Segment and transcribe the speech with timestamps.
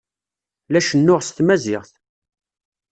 [0.71, 1.91] La cennuɣ s tmaziɣt.